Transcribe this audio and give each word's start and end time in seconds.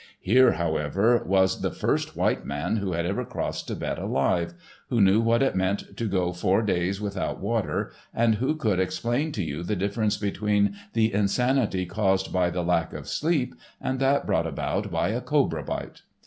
Here, 0.19 0.53
however, 0.53 1.23
was 1.27 1.61
the 1.61 1.69
first 1.69 2.15
white 2.17 2.43
man 2.43 2.77
who 2.77 2.93
had 2.93 3.05
ever 3.05 3.23
crossed 3.23 3.67
Thibet 3.67 3.99
alive, 3.99 4.55
who 4.89 4.99
knew 4.99 5.21
what 5.21 5.43
it 5.43 5.55
meant 5.55 5.95
to 5.95 6.05
go 6.07 6.33
four 6.33 6.63
days 6.63 6.99
without 6.99 7.39
water 7.39 7.91
and 8.11 8.33
who 8.41 8.55
could 8.55 8.79
explain 8.79 9.31
to 9.33 9.43
you 9.43 9.61
the 9.61 9.75
difference 9.75 10.17
between 10.17 10.75
the 10.93 11.13
insanity 11.13 11.85
caused 11.85 12.33
by 12.33 12.49
the 12.49 12.63
lack 12.63 12.93
of 12.93 13.07
sleep 13.07 13.53
and 13.79 13.99
that 13.99 14.25
brought 14.25 14.47
about 14.47 14.89
by 14.89 15.09
a 15.09 15.21
cobra 15.21 15.61
bite. 15.63 16.01